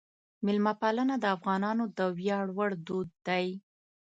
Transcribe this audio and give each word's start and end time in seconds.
میلمهپالنه 0.45 1.15
د 1.19 1.25
افغانانو 1.35 1.83
د 1.97 1.99
ویاړ 2.17 2.45
وړ 2.57 2.71
دود 2.87 3.09
دی. 3.27 3.47